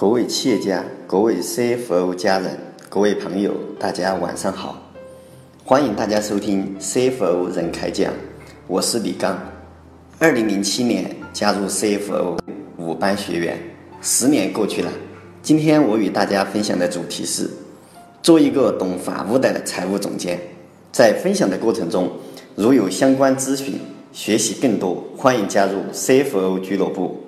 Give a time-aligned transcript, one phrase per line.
[0.00, 2.56] 各位企业家、各位 CFO 家人、
[2.88, 4.80] 各位朋友，大家晚上好！
[5.64, 8.12] 欢迎大家收听 CFO 人开讲，
[8.68, 9.36] 我是李刚。
[10.20, 12.38] 二零零七年加入 CFO
[12.76, 13.58] 五班学员，
[14.00, 14.92] 十年过去了。
[15.42, 17.50] 今天我与大家分享的主题是：
[18.22, 20.38] 做一个懂法务的财务总监。
[20.92, 22.08] 在分享的过程中，
[22.54, 23.80] 如有相关咨询、
[24.12, 27.18] 学习更多，欢迎加入 CFO 俱乐部。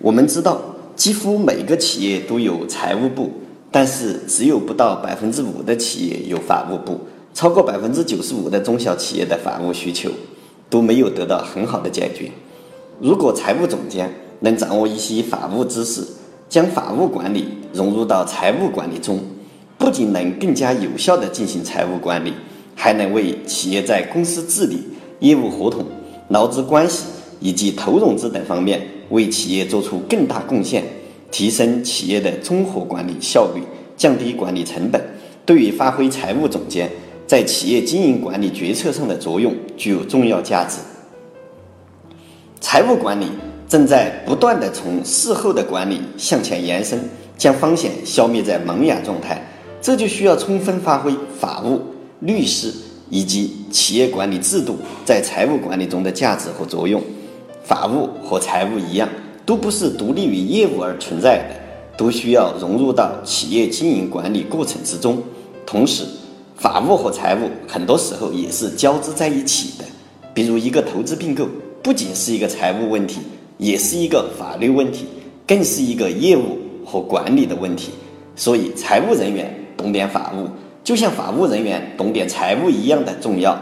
[0.00, 0.60] 我们知道，
[0.96, 3.30] 几乎每个企业都有财务部，
[3.70, 7.00] 但是只有不到百分之五的企业有法务部，
[7.34, 10.10] 超过百分之九十五的中小企业的法务需求
[10.70, 12.30] 都没有得到很好的解决。
[13.00, 16.02] 如果财务总监能掌握一些法务知识，
[16.48, 19.18] 将法务管理融入到财务管理中，
[19.76, 22.32] 不仅能更加有效地进行财务管理，
[22.76, 24.78] 还能为企业在公司治理、
[25.18, 25.84] 业务合同、
[26.28, 27.04] 劳资关系
[27.44, 28.80] 以及投融资等方面。
[29.10, 30.82] 为企业做出更大贡献，
[31.30, 33.62] 提升企业的综合管理效率，
[33.98, 35.00] 降低管理成本，
[35.44, 36.90] 对于发挥财务总监
[37.26, 40.78] 在企业经营管理决策上的作用具有重要价值。
[42.62, 43.26] 财务管理
[43.68, 46.98] 正在不断的从事后的管理向前延伸，
[47.36, 49.46] 将风险消灭在萌芽状态，
[49.82, 51.82] 这就需要充分发挥法务、
[52.20, 52.72] 律师
[53.10, 57.00] 以及企业管理制度在财务管理中的价值和作用。
[57.64, 59.08] 法务和财务一样，
[59.46, 61.56] 都不是独立于业务而存在的，
[61.96, 65.22] 都需要融入到企业经营管理过程之中。
[65.64, 66.04] 同时，
[66.56, 69.84] 法务和财务很多时候也是交织在一起的。
[70.34, 71.48] 比如，一个投资并购
[71.82, 73.20] 不仅是一个财务问题，
[73.56, 75.06] 也是一个法律问题，
[75.46, 77.92] 更是一个业务和管理的问题。
[78.36, 80.46] 所以，财务人员懂点法务，
[80.84, 83.56] 就像法务人员懂点财务一样的重要。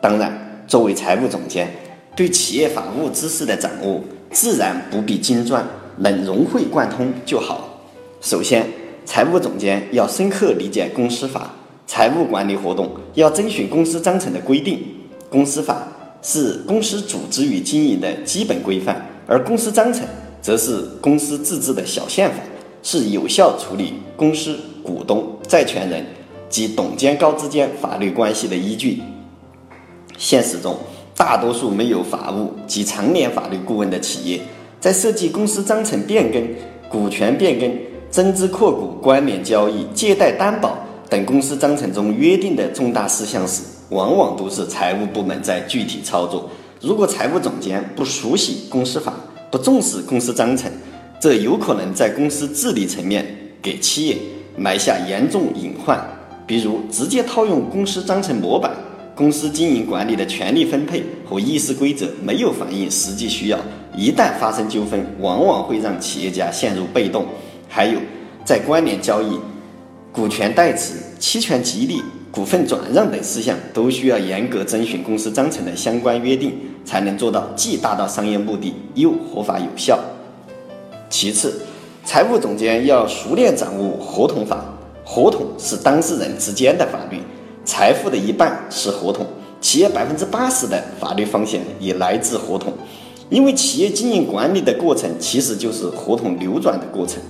[0.00, 1.68] 当然，作为财务总监。
[2.14, 5.66] 对企业法务知识的掌握，自然不必精专，
[5.98, 7.80] 能融会贯通就好。
[8.20, 8.66] 首先，
[9.04, 11.54] 财务总监要深刻理解公司法，
[11.86, 14.84] 财务管理活动要遵循公司章程的规定。
[15.30, 15.88] 公司法
[16.20, 20.06] 是公司组织与经营的基本规范，而公司章程
[20.42, 22.36] 则是公司自治的小宪法，
[22.82, 26.04] 是有效处理公司股东、债权人
[26.50, 29.00] 及董监高之间法律关系的依据。
[30.18, 30.76] 现实中，
[31.22, 34.40] 大多数没有法务及常年法律顾问的企业，
[34.80, 36.42] 在设计公司章程变更、
[36.90, 37.72] 股权变更、
[38.10, 40.76] 增资扩股、关联交易、借贷担保
[41.08, 46.50] 等公司章程中约定的重大事项时，往往都是财务部门在具体操作。
[46.80, 49.14] 如果财务总监不熟悉公司法，
[49.48, 50.68] 不重视公司章程，
[51.20, 53.24] 这有可能在公司治理层面
[53.62, 54.16] 给企业
[54.56, 56.04] 埋下严重隐患，
[56.48, 58.72] 比如直接套用公司章程模板。
[59.14, 63.58] 公司经营管理的权利分配和议事规则没有反映实际需要，
[63.94, 67.26] 一旦发生纠纷，往往会让企业家陷入被动。
[67.68, 67.98] 还有，
[68.42, 69.38] 在关联交易、
[70.10, 79.98] 股权代持、期权激励、股份转让等事项，都需要严格遵循公司章程的相关约定，才能做到既达到商业目的，又合法有效。
[81.10, 81.60] 其次，
[82.02, 84.64] 财务总监要熟练掌握合同法，
[85.04, 87.18] 合同是当事人之间的法律。
[87.64, 89.24] 财富的一半是合同，
[89.60, 92.72] 企业百分之八十的法律风险也来自合同，
[93.30, 97.22] 因为企业经营管理的过程其实就是合同流转的过程，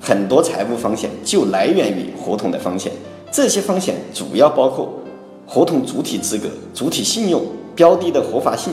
[0.00, 2.92] 很多财务风险就来源于合同的风险。
[3.30, 5.02] 这些风险主要包括
[5.46, 7.42] 合同主体资格、主体信用、
[7.74, 8.72] 标的的合法性、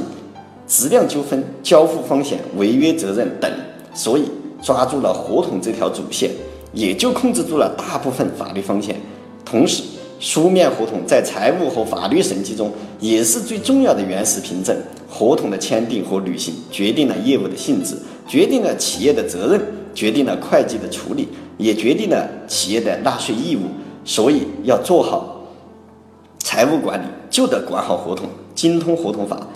[0.67, 3.52] 质量纠纷、交付风险、违约责任等。
[3.94, 4.25] 所以，
[4.62, 6.29] 抓住了合同这条主线，
[6.73, 8.96] 也就控制住了大部分法律风险，
[9.44, 9.84] 同时。
[10.19, 14.75] 书面合同在财务和法律审计中也是最重要的原始凭证。
[15.09, 17.95] 合同的签订和履行决定了业务的性质，
[18.27, 19.61] 决定了企业的责任，
[19.93, 21.27] 决定了会计的处理，
[21.57, 23.61] 也决定了企业的纳税义务。
[24.03, 25.41] 所以要做好
[26.39, 29.47] 财务管理，就得管好合同，精通合同法。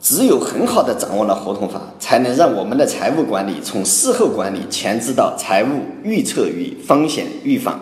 [0.00, 7.80] 只有很好的掌握了合同法，才能让我们的财务管理从事后管理前置到财务预测与风险预防。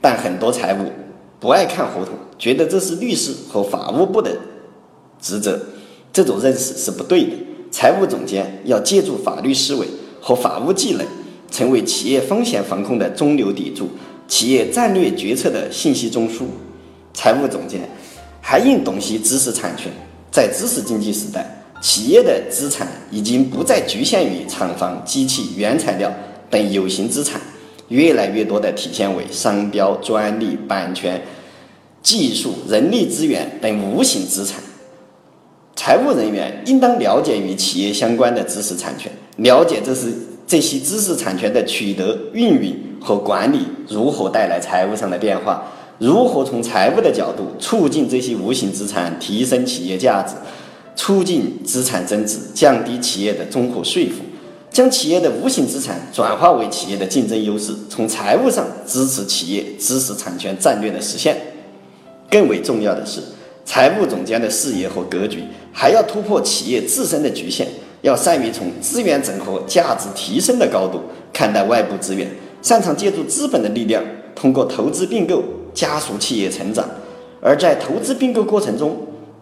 [0.00, 0.92] 但很多财务
[1.40, 4.36] 不爱看合同，觉得这是律师和法务部的
[5.20, 5.60] 职责，
[6.12, 7.30] 这种认识是不对的。
[7.70, 9.86] 财务总监要借助法律思维
[10.20, 11.06] 和法务技能，
[11.50, 13.88] 成为企业风险防控的中流砥柱，
[14.26, 16.44] 企业战略决策的信息中枢。
[17.12, 17.80] 财务总监
[18.40, 19.92] 还应懂悉知识产权。
[20.30, 26.12] 在知识经济时代，企业的资产已经不再局限于厂房、机器、原材料
[26.48, 27.40] 等有形资产。
[27.88, 31.20] 越来越多的体现为商标、专利、版权、
[32.02, 34.60] 技术、人力资源等无形资产。
[35.74, 40.12] 财务人员应当了解与企业相关的知识产权，了解这是
[40.46, 45.62] 这些知识产权的取得、运营和管理如何带来财务上的变化，
[45.98, 50.34] 如何从财务的角度促进这些无形资产提升企业价值，
[50.96, 54.22] 促进资产增值，降低企业的综合税负。
[54.70, 61.36] 将企业的无形资产转化为企业的竞争优势，从财务上支持企业知识产权战略的实现。
[62.30, 63.20] 更为重要的是，
[63.64, 65.42] 财务总监的视野和格局
[65.72, 67.66] 还要突破企业自身的局限，
[68.02, 71.00] 要善于从资源整合、价值提升的高度
[71.32, 72.30] 看待外部资源，
[72.62, 74.04] 擅长借助资本的力量，
[74.34, 75.42] 通过投资并购
[75.72, 76.86] 加速企业成长。
[77.40, 78.96] 而在投资并购过程中，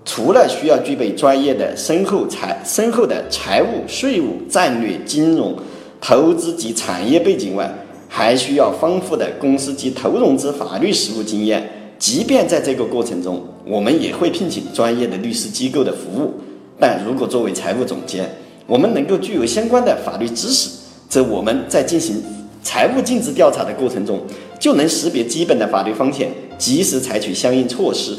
[0.07, 5.55] 除了需要具备专业的深厚财深厚的财务、税务、战略、金融、
[6.01, 7.69] 投资及产业背景外，
[8.09, 11.69] 还需要丰富的公司及投融资法律实务经验。
[11.99, 16.35] 即便在这个过程中，我们也会聘请专业的律师机构的服务。
[16.79, 18.31] 但如果作为财务总监，
[18.67, 20.71] 我们能够具有相关的法律知识，
[21.09, 22.23] 则我们在进行
[22.63, 24.21] 财务尽职调查的过程中，
[24.61, 28.17] 就能识别基本的法律风险，及时采取相应措施。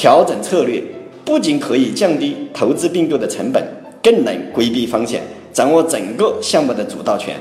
[0.00, 0.82] 调整策略
[1.26, 3.62] 不仅可以降低投资并购的成本，
[4.02, 5.20] 更能规避风险，
[5.52, 7.36] 掌握整个项目的主导权，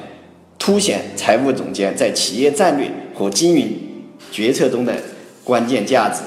[0.58, 3.80] 凸显财务总监在企业战略和经营
[4.30, 4.94] 决策中的
[5.42, 6.22] 关键价值。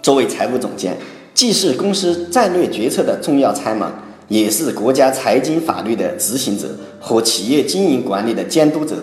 [0.00, 0.96] 作为财务总监，
[1.34, 3.84] 既是公司战略决策的重要参谋，
[4.28, 6.66] 也是国家财经法律的执行者
[6.98, 8.96] 和企业经营管理的监督者，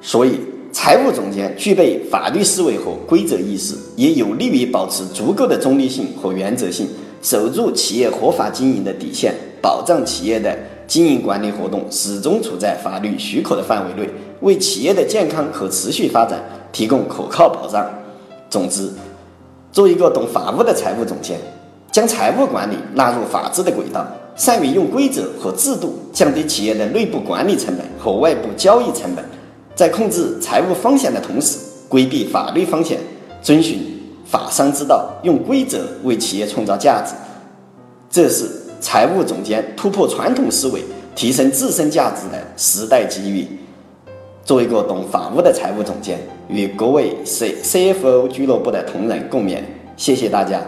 [0.00, 0.32] 所以。
[0.78, 6.86] 财务总监具备法律思维和规则意识，也有利于保持足够的中立性和原则性，
[7.22, 10.54] 守住企业合法经营的底线，保障企业的
[10.86, 14.10] 经营管理活动始终处在法律许可的范围内，
[14.42, 16.38] 为企业的健康和持续发展
[16.70, 17.90] 提供可靠保障。
[18.50, 18.90] 总之，
[19.72, 21.38] 做一个懂法务的财务总监，
[21.90, 24.06] 将财务管理纳入法治的轨道，
[24.36, 29.24] 善于用规则和制度降低企业的内部管理成本和外部交易成本。
[29.76, 32.98] 在控制财务风险的同时，规避法律风险，
[33.42, 33.78] 遵循
[34.24, 37.12] 法商之道，用规则为企业创造价值，
[38.08, 38.50] 这是
[38.80, 40.82] 财务总监突破传统思维、
[41.14, 43.46] 提升自身价值的时代机遇。
[44.46, 46.18] 作为一个懂法务的财务总监，
[46.48, 49.58] 与各位 C CFO 俱乐部的同仁共勉，
[49.98, 50.62] 谢谢大家。